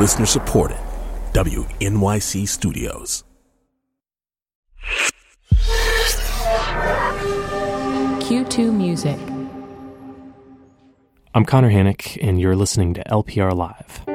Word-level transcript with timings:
Listener 0.00 0.24
supported. 0.24 0.78
WNYC 1.34 2.48
Studios. 2.48 3.22
Q2 8.22 8.72
Music. 8.72 9.18
I'm 11.34 11.44
Connor 11.44 11.68
Hannock, 11.68 12.16
and 12.22 12.40
you're 12.40 12.56
listening 12.56 12.94
to 12.94 13.04
LPR 13.10 13.54
Live. 13.54 14.06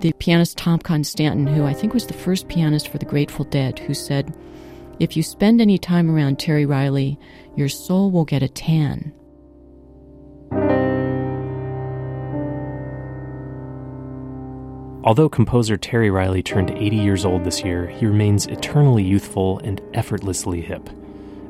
The 0.00 0.14
pianist 0.14 0.56
Tom 0.56 0.78
Constanten, 0.78 1.54
who 1.54 1.66
I 1.66 1.74
think 1.74 1.92
was 1.92 2.06
the 2.06 2.14
first 2.14 2.48
pianist 2.48 2.88
for 2.88 2.96
the 2.96 3.04
Grateful 3.04 3.44
Dead, 3.44 3.78
who 3.80 3.92
said, 3.92 4.34
If 4.98 5.18
you 5.18 5.22
spend 5.22 5.60
any 5.60 5.76
time 5.76 6.10
around 6.10 6.38
Terry 6.38 6.64
Riley, 6.64 7.20
your 7.56 7.68
soul 7.68 8.10
will 8.10 8.24
get 8.24 8.42
a 8.42 8.48
tan. 8.48 9.12
Although 15.06 15.28
composer 15.28 15.76
Terry 15.76 16.10
Riley 16.10 16.42
turned 16.42 16.72
80 16.72 16.96
years 16.96 17.24
old 17.24 17.44
this 17.44 17.62
year, 17.62 17.86
he 17.86 18.06
remains 18.06 18.48
eternally 18.48 19.04
youthful 19.04 19.60
and 19.60 19.80
effortlessly 19.94 20.60
hip. 20.60 20.90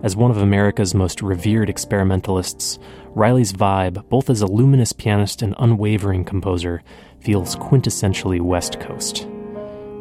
As 0.02 0.14
one 0.14 0.30
of 0.30 0.36
America's 0.36 0.94
most 0.94 1.22
revered 1.22 1.70
experimentalists, 1.70 2.78
Riley's 3.14 3.54
vibe, 3.54 4.06
both 4.10 4.28
as 4.28 4.42
a 4.42 4.46
luminous 4.46 4.92
pianist 4.92 5.40
and 5.40 5.54
unwavering 5.58 6.26
composer, 6.26 6.82
feels 7.20 7.56
quintessentially 7.56 8.42
West 8.42 8.78
Coast. 8.78 9.26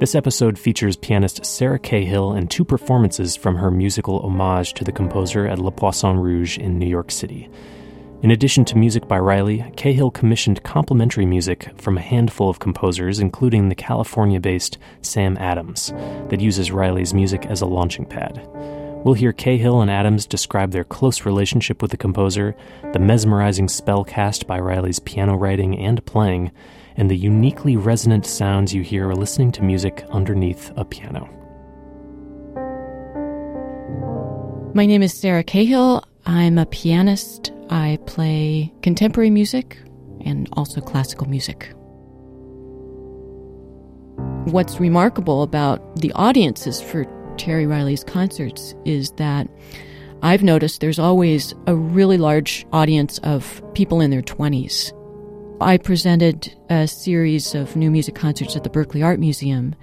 This 0.02 0.16
episode 0.16 0.60
features 0.60 0.98
pianist 0.98 1.46
Sarah 1.46 1.80
Cahill 1.80 2.34
and 2.34 2.52
two 2.52 2.66
performances 2.66 3.38
from 3.38 3.56
her 3.56 3.72
musical 3.72 4.20
homage 4.20 4.74
to 4.74 4.84
the 4.84 4.92
composer 4.92 5.48
at 5.48 5.60
Le 5.60 5.72
Poisson 5.72 6.20
Rouge 6.20 6.58
in 6.58 6.78
New 6.78 6.90
York 6.90 7.10
City. 7.10 7.50
In 8.26 8.32
addition 8.32 8.66
to 8.66 8.78
music 8.80 9.08
by 9.08 9.20
Riley, 9.20 9.64
Cahill 9.78 10.10
commissioned 10.10 10.64
complementary 10.64 11.28
music 11.28 11.70
from 11.80 11.96
a 11.96 12.02
handful 12.02 12.50
of 12.50 12.58
composers, 12.58 13.20
including 13.20 13.70
the 13.70 13.76
California 13.76 14.40
based 14.40 14.80
Sam 15.04 15.38
Adams, 15.38 15.94
that 16.30 16.42
uses 16.42 16.72
Riley's 16.72 17.14
music 17.14 17.46
as 17.46 17.62
a 17.62 17.68
launching 17.68 18.04
pad. 18.04 18.42
We'll 19.04 19.14
hear 19.14 19.32
Cahill 19.32 19.80
and 19.80 19.92
Adams 19.92 20.26
describe 20.26 20.72
their 20.72 20.84
close 20.84 21.24
relationship 21.24 21.84
with 21.84 21.92
the 21.92 21.98
composer, 21.98 22.56
the 22.94 22.98
mesmerizing 22.98 23.68
spell 23.68 24.04
cast 24.04 24.48
by 24.48 24.60
Riley's 24.60 24.98
piano 24.98 25.36
writing 25.36 25.78
and 25.78 26.04
playing, 26.08 26.52
and 26.98 27.12
the 27.12 27.16
uniquely 27.16 27.78
resonant 27.78 28.26
sounds 28.26 28.74
you 28.74 28.82
hear 28.82 29.14
listening 29.14 29.52
to 29.52 29.62
music 29.62 30.04
underneath 30.10 30.72
a 30.76 30.84
piano. 30.84 31.30
My 34.74 34.88
name 34.88 35.04
is 35.04 35.14
Sarah 35.14 35.44
Cahill. 35.44 36.04
I'm 36.26 36.58
a 36.58 36.66
pianist. 36.66 37.52
I 37.70 37.98
play 38.06 38.74
contemporary 38.82 39.30
music 39.30 39.78
and 40.22 40.50
also 40.54 40.82
classical 40.82 41.28
music. 41.28 41.74
What's 44.52 44.80
remarkable 44.80 45.44
about 45.44 45.98
the 45.98 46.12
audiences 46.14 46.82
for 46.82 47.06
Terry 47.38 47.66
Riley's 47.66 48.04
concerts 48.04 48.76
is 48.86 49.12
that 49.18 49.48
I've 50.22 50.44
noticed 50.44 50.82
there's 50.82 51.00
always 51.00 51.54
a 51.68 51.76
really 51.76 52.18
large 52.18 52.66
audience 52.72 53.20
of 53.20 53.62
people 53.74 54.02
in 54.02 54.12
their 54.12 54.22
20s. 54.22 54.92
I 55.62 55.78
presented 55.78 56.54
a 56.70 56.88
series 56.88 57.56
of 57.56 57.76
new 57.76 57.90
music 57.90 58.16
concerts 58.16 58.56
at 58.56 58.64
the 58.64 58.70
Berkeley 58.70 59.04
Art 59.04 59.20
Museum, 59.20 59.76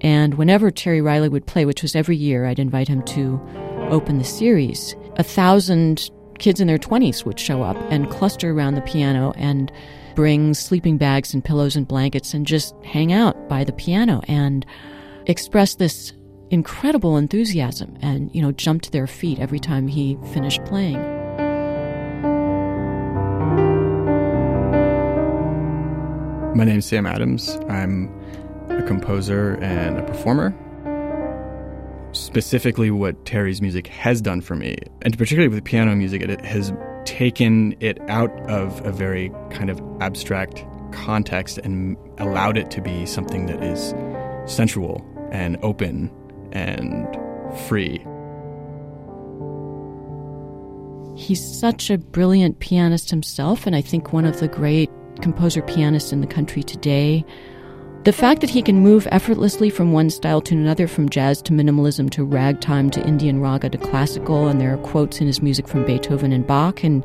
and 0.00 0.34
whenever 0.34 0.70
Terry 0.70 1.00
Riley 1.00 1.28
would 1.28 1.46
play, 1.46 1.64
which 1.64 1.82
was 1.82 1.96
every 1.96 2.16
year, 2.16 2.46
I'd 2.46 2.58
invite 2.58 2.88
him 2.88 3.02
to 3.04 3.40
open 3.90 4.18
the 4.18 4.24
series. 4.24 4.94
A 5.16 5.22
thousand 5.22 6.10
kids 6.38 6.60
in 6.60 6.66
their 6.66 6.78
20s 6.78 7.24
would 7.24 7.38
show 7.38 7.62
up 7.62 7.76
and 7.90 8.10
cluster 8.10 8.50
around 8.50 8.74
the 8.74 8.82
piano 8.82 9.32
and 9.36 9.72
bring 10.14 10.54
sleeping 10.54 10.96
bags 10.96 11.34
and 11.34 11.44
pillows 11.44 11.76
and 11.76 11.88
blankets 11.88 12.34
and 12.34 12.46
just 12.46 12.74
hang 12.84 13.12
out 13.12 13.48
by 13.48 13.64
the 13.64 13.72
piano 13.72 14.22
and 14.28 14.64
express 15.26 15.74
this 15.74 16.12
incredible 16.50 17.16
enthusiasm 17.16 17.96
and 18.00 18.32
you 18.34 18.40
know 18.40 18.52
jump 18.52 18.82
to 18.82 18.90
their 18.90 19.06
feet 19.06 19.38
every 19.40 19.58
time 19.58 19.88
he 19.88 20.16
finished 20.32 20.64
playing. 20.64 21.00
My 26.56 26.62
name 26.62 26.78
is 26.78 26.86
Sam 26.86 27.06
Adams. 27.06 27.58
I'm 27.68 28.08
a 28.68 28.82
composer 28.84 29.54
and 29.60 29.98
a 29.98 30.02
performer 30.02 30.54
specifically 32.14 32.90
what 32.90 33.24
Terry's 33.26 33.60
music 33.60 33.86
has 33.88 34.20
done 34.20 34.40
for 34.40 34.54
me, 34.54 34.76
and 35.02 35.16
particularly 35.18 35.54
with 35.54 35.64
piano 35.64 35.94
music, 35.94 36.22
it 36.22 36.44
has 36.44 36.72
taken 37.04 37.76
it 37.80 37.98
out 38.08 38.30
of 38.48 38.84
a 38.86 38.92
very 38.92 39.30
kind 39.50 39.70
of 39.70 39.80
abstract 40.00 40.64
context 40.92 41.58
and 41.58 41.96
allowed 42.18 42.56
it 42.56 42.70
to 42.70 42.80
be 42.80 43.04
something 43.04 43.46
that 43.46 43.62
is 43.62 43.94
sensual 44.50 45.04
and 45.30 45.58
open 45.62 46.10
and 46.52 47.06
free. 47.66 48.04
He's 51.16 51.44
such 51.44 51.90
a 51.90 51.98
brilliant 51.98 52.58
pianist 52.58 53.10
himself, 53.10 53.66
and 53.66 53.76
I 53.76 53.80
think 53.80 54.12
one 54.12 54.24
of 54.24 54.40
the 54.40 54.48
great 54.48 54.90
composer 55.20 55.62
pianists 55.62 56.12
in 56.12 56.20
the 56.20 56.26
country 56.26 56.62
today. 56.62 57.24
The 58.04 58.12
fact 58.12 58.42
that 58.42 58.50
he 58.50 58.60
can 58.60 58.80
move 58.80 59.08
effortlessly 59.10 59.70
from 59.70 59.92
one 59.92 60.10
style 60.10 60.42
to 60.42 60.54
another, 60.54 60.86
from 60.86 61.08
jazz 61.08 61.40
to 61.40 61.54
minimalism 61.54 62.10
to 62.10 62.22
ragtime 62.22 62.90
to 62.90 63.06
Indian 63.06 63.40
raga 63.40 63.70
to 63.70 63.78
classical, 63.78 64.46
and 64.46 64.60
there 64.60 64.74
are 64.74 64.78
quotes 64.78 65.22
in 65.22 65.26
his 65.26 65.40
music 65.40 65.66
from 65.66 65.86
Beethoven 65.86 66.30
and 66.30 66.46
Bach, 66.46 66.84
and 66.84 67.02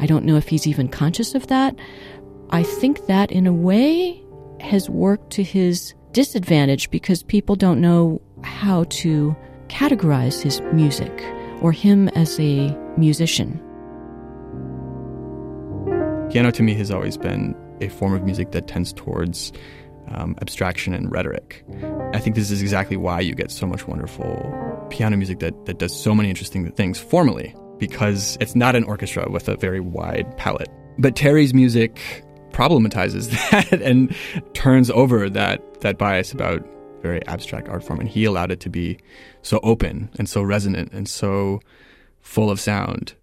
I 0.00 0.06
don't 0.06 0.24
know 0.24 0.34
if 0.34 0.48
he's 0.48 0.66
even 0.66 0.88
conscious 0.88 1.36
of 1.36 1.46
that. 1.46 1.76
I 2.50 2.64
think 2.64 3.06
that 3.06 3.30
in 3.30 3.46
a 3.46 3.52
way 3.52 4.20
has 4.58 4.90
worked 4.90 5.30
to 5.34 5.44
his 5.44 5.94
disadvantage 6.10 6.90
because 6.90 7.22
people 7.22 7.54
don't 7.54 7.80
know 7.80 8.20
how 8.42 8.84
to 8.90 9.36
categorize 9.68 10.42
his 10.42 10.60
music 10.72 11.12
or 11.60 11.70
him 11.70 12.08
as 12.08 12.40
a 12.40 12.76
musician. 12.96 13.52
Piano 16.32 16.50
to 16.50 16.64
me 16.64 16.74
has 16.74 16.90
always 16.90 17.16
been 17.16 17.54
a 17.80 17.88
form 17.88 18.14
of 18.14 18.24
music 18.24 18.50
that 18.50 18.66
tends 18.66 18.92
towards 18.92 19.52
um, 20.10 20.36
abstraction 20.40 20.94
and 20.94 21.10
rhetoric. 21.10 21.64
I 22.12 22.18
think 22.18 22.36
this 22.36 22.50
is 22.50 22.60
exactly 22.60 22.96
why 22.96 23.20
you 23.20 23.34
get 23.34 23.50
so 23.50 23.66
much 23.66 23.86
wonderful 23.86 24.86
piano 24.90 25.16
music 25.16 25.38
that, 25.40 25.66
that 25.66 25.78
does 25.78 25.94
so 25.94 26.14
many 26.14 26.28
interesting 26.28 26.70
things 26.72 26.98
formally, 26.98 27.54
because 27.78 28.36
it's 28.40 28.54
not 28.54 28.76
an 28.76 28.84
orchestra 28.84 29.30
with 29.30 29.48
a 29.48 29.56
very 29.56 29.80
wide 29.80 30.36
palette. 30.36 30.68
But 30.98 31.16
Terry's 31.16 31.54
music 31.54 32.24
problematizes 32.50 33.30
that 33.50 33.80
and 33.80 34.14
turns 34.54 34.90
over 34.90 35.30
that, 35.30 35.80
that 35.80 35.98
bias 35.98 36.32
about 36.32 36.66
very 37.00 37.24
abstract 37.26 37.68
art 37.68 37.82
form. 37.82 38.00
And 38.00 38.08
he 38.08 38.24
allowed 38.24 38.50
it 38.50 38.60
to 38.60 38.70
be 38.70 38.98
so 39.42 39.60
open 39.62 40.10
and 40.18 40.28
so 40.28 40.42
resonant 40.42 40.92
and 40.92 41.08
so 41.08 41.60
full 42.20 42.50
of 42.50 42.60
sound 42.60 43.14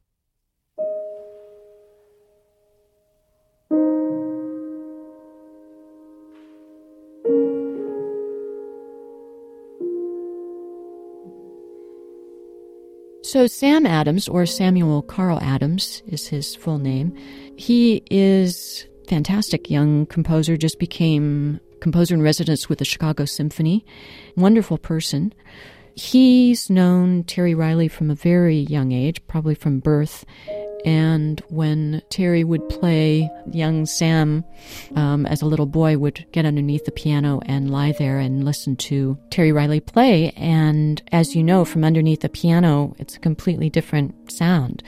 So, 13.28 13.46
Sam 13.46 13.86
Adams, 13.86 14.30
or 14.30 14.46
Samuel 14.46 15.02
Carl 15.02 15.38
Adams 15.42 16.02
is 16.08 16.28
his 16.28 16.56
full 16.56 16.78
name, 16.78 17.14
he 17.58 18.02
is 18.10 18.88
fantastic 19.10 19.70
young 19.70 20.06
composer, 20.06 20.56
just 20.56 20.80
became 20.80 21.60
composer 21.82 22.16
in 22.16 22.22
residence 22.22 22.70
with 22.70 22.80
the 22.80 22.86
Chicago 22.86 23.26
Symphony. 23.26 23.86
Wonderful 24.38 24.78
person. 24.78 25.34
He's 25.94 26.70
known 26.70 27.26
Terry 27.26 27.54
Riley 27.54 27.90
from 27.90 28.10
a 28.10 28.16
very 28.16 28.60
young 28.60 28.94
age, 28.94 29.22
probably 29.28 29.56
from 29.56 29.82
birth, 29.82 30.24
and 30.86 31.42
when 31.50 32.02
Terry 32.09 32.44
would 32.44 32.68
play, 32.70 33.29
young 33.52 33.85
Sam, 33.85 34.44
um, 34.96 35.26
as 35.26 35.41
a 35.41 35.46
little 35.46 35.66
boy, 35.66 35.97
would 35.97 36.26
get 36.32 36.46
underneath 36.46 36.85
the 36.85 36.91
piano 36.91 37.41
and 37.46 37.72
lie 37.72 37.94
there 37.94 38.20
and 38.20 38.44
listen 38.44 38.76
to 38.78 39.18
Terry 39.29 39.52
Riley 39.52 39.79
play. 39.79 40.32
And 40.32 41.02
as 41.12 41.35
you 41.35 41.44
know, 41.44 41.66
from 41.66 41.84
underneath 41.84 42.22
the 42.22 42.29
piano, 42.29 42.96
it's 43.00 43.16
a 43.16 43.20
completely 43.20 43.70
different 43.70 44.32
sound. 44.32 44.84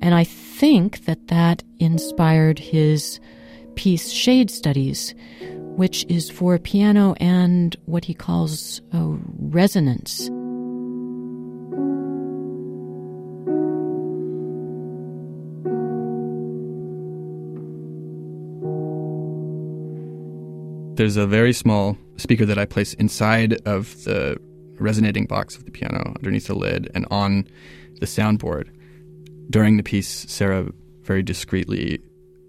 And 0.00 0.14
I 0.14 0.24
think 0.24 1.04
that 1.06 1.28
that 1.28 1.62
inspired 1.78 2.58
his 2.58 3.20
piece 3.74 4.10
Shade 4.10 4.50
Studies, 4.50 5.14
which 5.40 6.04
is 6.08 6.30
for 6.30 6.58
piano 6.58 7.14
and 7.20 7.76
what 7.86 8.04
he 8.04 8.14
calls 8.14 8.80
resonators. 8.92 10.47
There's 20.98 21.16
a 21.16 21.28
very 21.28 21.52
small 21.52 21.96
speaker 22.16 22.44
that 22.44 22.58
I 22.58 22.64
place 22.64 22.92
inside 22.94 23.52
of 23.68 24.02
the 24.02 24.36
resonating 24.80 25.26
box 25.26 25.56
of 25.56 25.64
the 25.64 25.70
piano 25.70 26.12
underneath 26.16 26.48
the 26.48 26.56
lid 26.56 26.90
and 26.92 27.06
on 27.08 27.46
the 28.00 28.06
soundboard. 28.06 28.68
During 29.48 29.76
the 29.76 29.84
piece, 29.84 30.08
Sarah 30.28 30.66
very 31.02 31.22
discreetly 31.22 32.00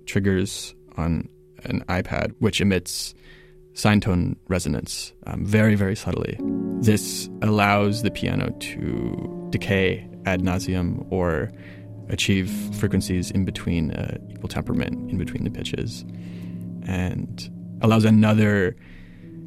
triggers 0.08 0.74
on 0.98 1.30
an 1.66 1.86
iPad, 1.90 2.34
which 2.40 2.60
emits 2.60 3.14
sine 3.74 4.02
tone 4.02 4.36
resonance 4.48 5.14
um, 5.28 5.46
very, 5.46 5.76
very 5.76 5.96
subtly. 5.96 6.36
This 6.82 7.30
allows 7.44 8.02
the 8.02 8.10
piano 8.10 8.50
to 8.50 9.48
decay 9.52 10.10
ad 10.26 10.42
nauseum 10.42 11.06
or 11.12 11.52
achieve 12.10 12.50
frequencies 12.80 13.30
in 13.30 13.46
between 13.46 13.92
uh, 13.92 14.18
equal 14.32 14.50
temperament, 14.50 15.12
in 15.12 15.20
between 15.20 15.44
the 15.44 15.52
pitches, 15.52 16.04
and 16.88 17.48
allows 17.82 18.06
another 18.06 18.76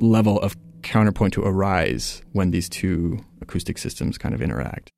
level 0.00 0.40
of 0.40 0.56
counterpoint 0.82 1.34
to 1.34 1.42
arise 1.42 2.22
when 2.32 2.50
these 2.50 2.68
two 2.68 3.18
acoustic 3.40 3.78
systems 3.78 4.18
kind 4.18 4.34
of 4.34 4.42
interact. 4.42 4.90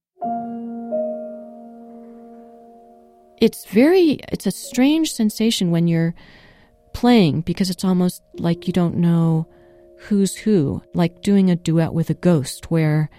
It's 3.41 3.67
very, 3.67 4.21
it's 4.33 4.47
a 4.47 4.51
strange 4.51 5.13
sensation 5.13 5.71
when 5.71 5.89
you're 5.89 6.15
playing 6.95 7.43
because 7.43 7.69
it's 7.69 7.85
almost 7.85 8.23
like 8.39 8.67
you 8.67 8.73
don't 8.73 8.97
know 8.97 9.47
who's 9.99 10.37
who, 10.37 10.83
like 10.95 11.23
doing 11.23 11.51
a 11.51 11.57
duet 11.57 11.93
with 11.93 12.11
a 12.11 12.15
ghost 12.15 12.71
where 12.71 13.11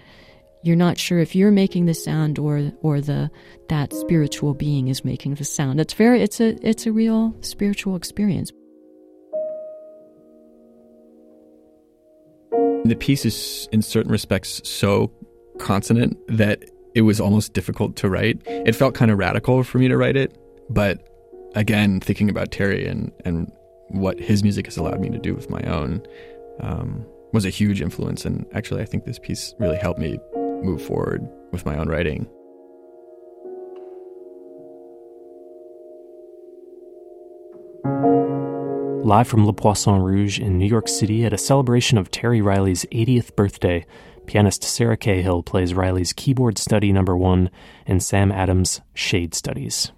you're 0.62 0.74
not 0.74 0.98
sure 0.98 1.20
if 1.20 1.36
you're 1.36 1.52
making 1.52 1.86
the 1.86 1.94
sound 1.94 2.38
or 2.40 2.72
or 2.82 3.00
the 3.00 3.30
that 3.68 3.92
spiritual 3.92 4.52
being 4.52 4.88
is 4.88 5.04
making 5.04 5.36
the 5.36 5.44
sound. 5.44 5.78
It's 5.78 5.94
very 5.94 6.22
it's 6.22 6.40
a 6.40 6.56
it's 6.66 6.86
a 6.86 6.92
real 6.92 7.36
spiritual 7.40 7.94
experience. 7.94 8.50
The 12.50 12.96
piece 12.98 13.24
is 13.24 13.68
in 13.72 13.82
certain 13.82 14.12
respects 14.12 14.60
so 14.68 15.12
consonant 15.58 16.16
that 16.28 16.64
it 16.94 17.02
was 17.02 17.20
almost 17.20 17.52
difficult 17.52 17.96
to 17.96 18.08
write. 18.08 18.40
It 18.46 18.74
felt 18.74 18.94
kind 18.94 19.10
of 19.10 19.18
radical 19.18 19.62
for 19.64 19.78
me 19.78 19.88
to 19.88 19.96
write 19.96 20.16
it, 20.16 20.36
but 20.70 21.06
again, 21.54 22.00
thinking 22.00 22.30
about 22.30 22.52
Terry 22.52 22.86
and 22.86 23.12
and 23.24 23.50
what 23.88 24.18
his 24.18 24.42
music 24.42 24.66
has 24.66 24.76
allowed 24.76 25.00
me 25.00 25.10
to 25.10 25.18
do 25.18 25.34
with 25.34 25.48
my 25.50 25.62
own 25.62 26.02
um, 26.60 27.04
was 27.32 27.44
a 27.44 27.50
huge 27.50 27.80
influence. 27.80 28.24
And 28.24 28.46
actually, 28.52 28.82
I 28.82 28.84
think 28.84 29.04
this 29.04 29.18
piece 29.18 29.54
really 29.58 29.78
helped 29.78 30.00
me 30.00 30.18
move 30.62 30.82
forward 30.82 31.26
with 31.52 31.64
my 31.66 31.76
own 31.76 31.88
writing. 31.88 32.28
Live 39.06 39.28
from 39.28 39.46
Le 39.46 39.52
Poisson 39.52 40.02
Rouge 40.02 40.40
in 40.40 40.58
New 40.58 40.66
York 40.66 40.88
City 40.88 41.24
at 41.24 41.32
a 41.32 41.38
celebration 41.38 41.96
of 41.96 42.10
Terry 42.10 42.42
Riley's 42.42 42.84
80th 42.86 43.36
birthday, 43.36 43.86
pianist 44.26 44.64
Sarah 44.64 44.96
Cahill 44.96 45.44
plays 45.44 45.74
Riley's 45.74 46.12
keyboard 46.12 46.58
study 46.58 46.90
number 46.90 47.16
one 47.16 47.48
and 47.86 48.02
Sam 48.02 48.32
Adams' 48.32 48.80
shade 48.94 49.32
studies. 49.32 49.92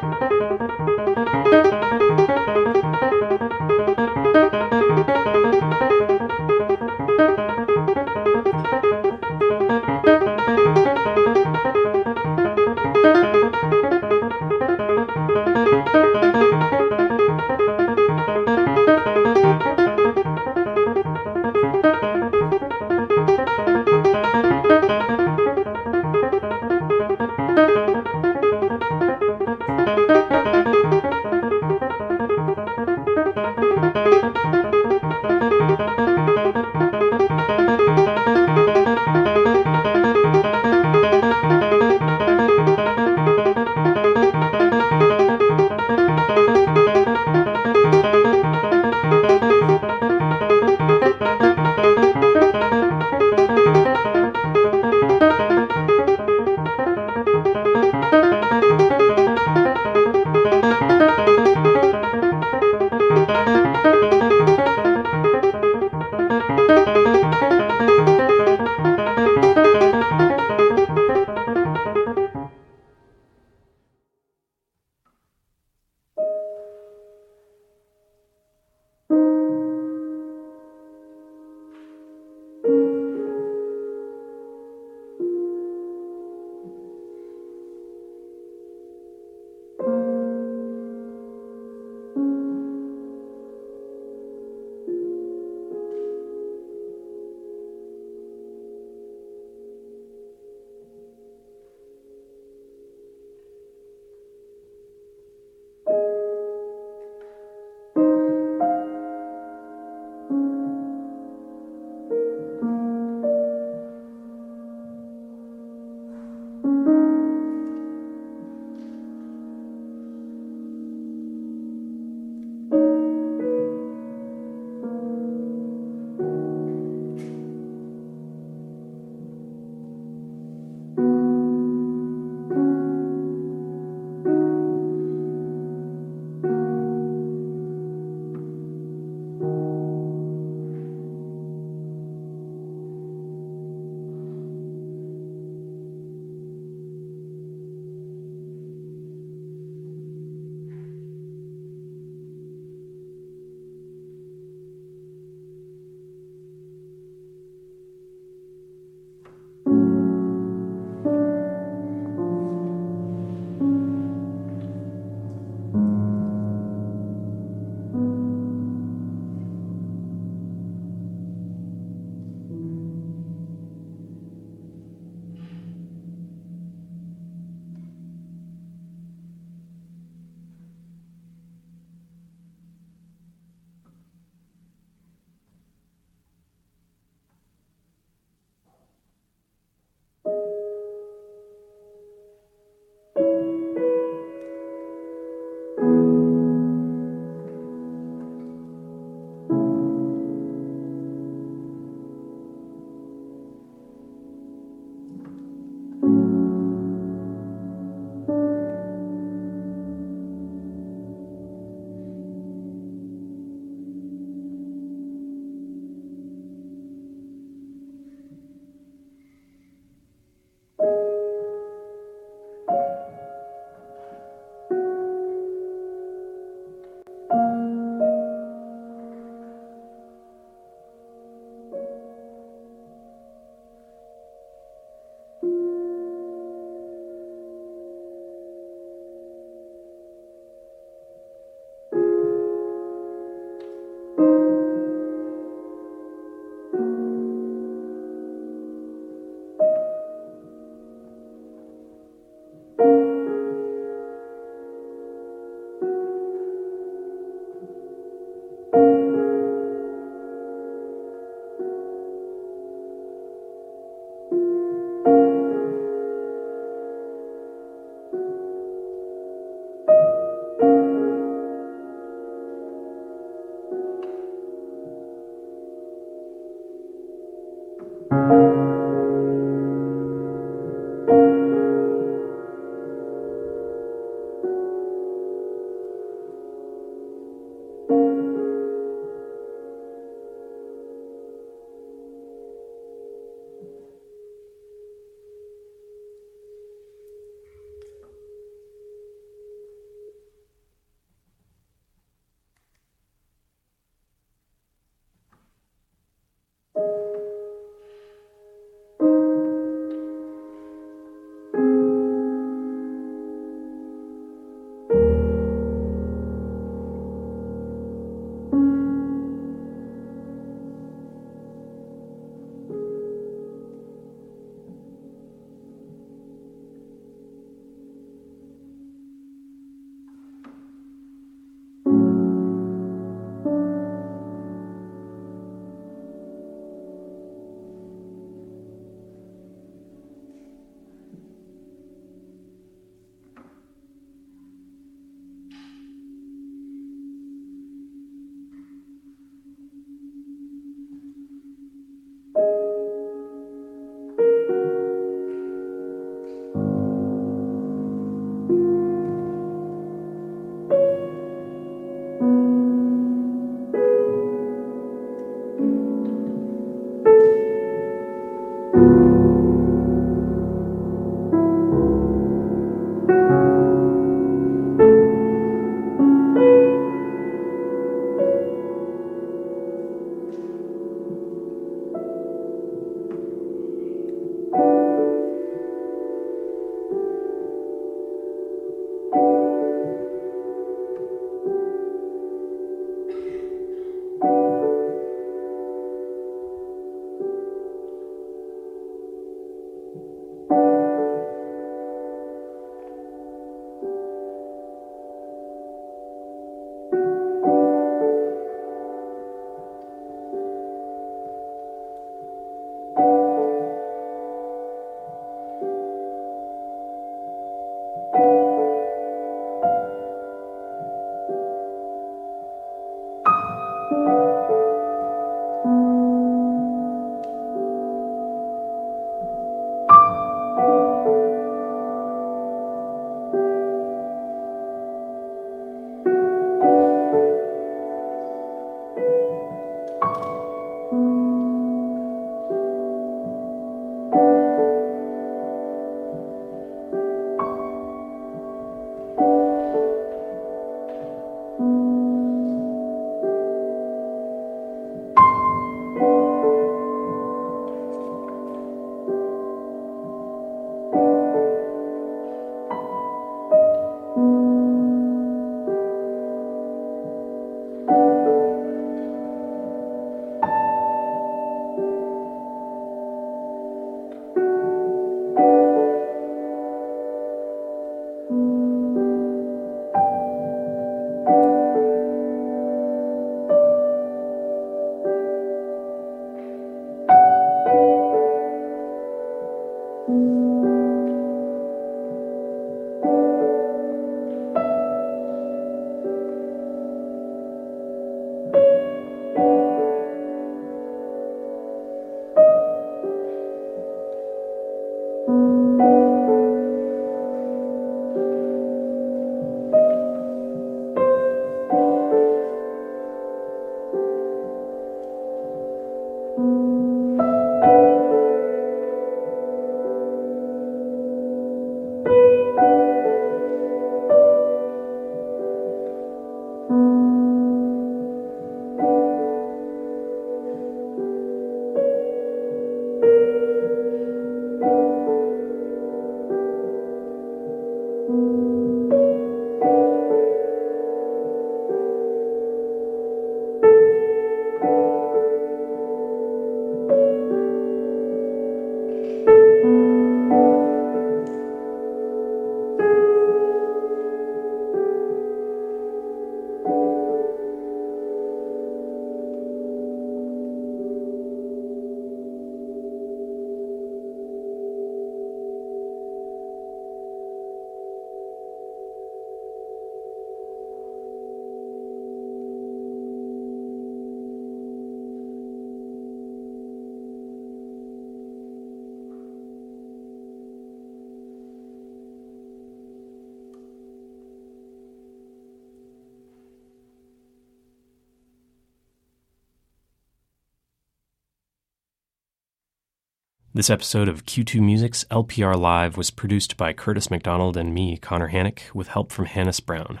This 593.56 593.70
episode 593.70 594.08
of 594.08 594.26
Q2 594.26 594.60
Music's 594.60 595.04
LPR 595.12 595.56
Live 595.56 595.96
was 595.96 596.10
produced 596.10 596.56
by 596.56 596.72
Curtis 596.72 597.08
McDonald 597.08 597.56
and 597.56 597.72
me, 597.72 597.96
Connor 597.96 598.26
Hannock, 598.26 598.62
with 598.74 598.88
help 598.88 599.12
from 599.12 599.26
Hannis 599.26 599.60
Brown. 599.60 600.00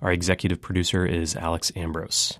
Our 0.00 0.10
executive 0.10 0.62
producer 0.62 1.04
is 1.04 1.36
Alex 1.36 1.70
Ambrose. 1.76 2.38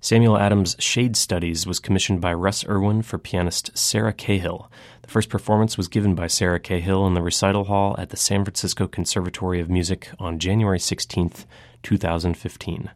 Samuel 0.00 0.38
Adams' 0.38 0.76
Shade 0.78 1.14
Studies 1.14 1.66
was 1.66 1.78
commissioned 1.78 2.22
by 2.22 2.32
Russ 2.32 2.66
Irwin 2.66 3.02
for 3.02 3.18
pianist 3.18 3.76
Sarah 3.76 4.14
Cahill. 4.14 4.70
The 5.02 5.08
first 5.08 5.28
performance 5.28 5.76
was 5.76 5.88
given 5.88 6.14
by 6.14 6.26
Sarah 6.26 6.58
Cahill 6.58 7.06
in 7.06 7.12
the 7.12 7.20
recital 7.20 7.64
hall 7.64 7.94
at 7.98 8.08
the 8.08 8.16
San 8.16 8.46
Francisco 8.46 8.88
Conservatory 8.88 9.60
of 9.60 9.68
Music 9.68 10.08
on 10.18 10.38
January 10.38 10.80
16, 10.80 11.32
2015. 11.82 12.90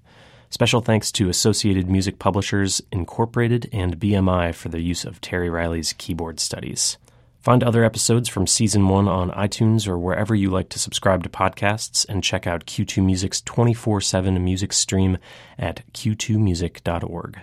Special 0.48 0.81
thanks 0.81 1.12
to 1.12 1.29
Associated 1.29 1.90
Music 1.90 2.18
Publishers, 2.18 2.81
Incorporated, 2.90 3.68
and 3.70 4.01
BMI 4.01 4.55
for 4.55 4.70
the 4.70 4.81
use 4.81 5.05
of 5.05 5.20
Terry 5.20 5.51
Riley's 5.51 5.92
keyboard 5.92 6.40
studies. 6.40 6.96
Find 7.42 7.64
other 7.64 7.83
episodes 7.83 8.28
from 8.28 8.46
season 8.46 8.87
one 8.87 9.09
on 9.09 9.33
iTunes 9.33 9.88
or 9.88 9.98
wherever 9.98 10.33
you 10.33 10.48
like 10.48 10.68
to 10.68 10.78
subscribe 10.78 11.24
to 11.24 11.28
podcasts, 11.28 12.09
and 12.09 12.22
check 12.22 12.46
out 12.46 12.66
Q2 12.66 13.05
Music's 13.05 13.40
24 13.40 14.00
7 14.00 14.44
music 14.44 14.72
stream 14.72 15.18
at 15.59 15.83
q2music.org. 15.92 17.40